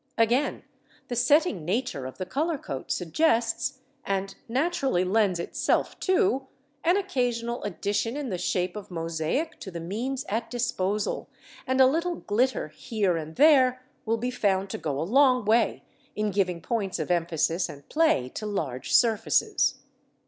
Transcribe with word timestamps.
Again, 0.17 0.63
the 1.09 1.15
setting 1.15 1.63
nature 1.63 2.07
of 2.07 2.17
the 2.17 2.25
colour 2.25 2.57
coat 2.57 2.91
suggests, 2.91 3.81
and 4.03 4.33
naturally 4.49 5.03
lends 5.03 5.37
itself 5.39 5.99
to, 5.99 6.47
an 6.83 6.97
occasional 6.97 7.61
addition 7.61 8.17
in 8.17 8.29
the 8.29 8.39
shape 8.39 8.75
of 8.75 8.89
mosaic 8.89 9.59
to 9.59 9.69
the 9.69 9.79
means 9.79 10.25
at 10.27 10.49
disposal, 10.49 11.29
and 11.67 11.79
a 11.79 11.85
little 11.85 12.15
glitter 12.15 12.69
here 12.69 13.15
and 13.15 13.35
there 13.35 13.83
will 14.03 14.17
be 14.17 14.31
found 14.31 14.71
to 14.71 14.79
go 14.79 14.99
a 14.99 15.03
long 15.05 15.45
way 15.45 15.83
in 16.15 16.31
giving 16.31 16.61
points 16.61 16.97
of 16.97 17.11
emphasis 17.11 17.69
and 17.69 17.87
play 17.87 18.27
to 18.29 18.47
large 18.47 18.91
surfaces. 18.91 19.83